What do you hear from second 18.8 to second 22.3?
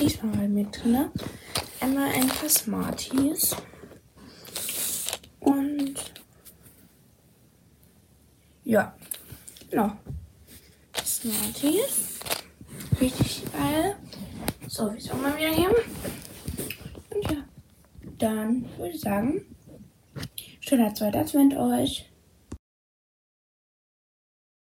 ich sagen, schöner zweiter Advent euch.